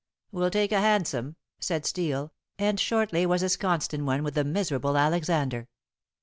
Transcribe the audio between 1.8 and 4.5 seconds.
Steel, and shortly was ensconced in one with the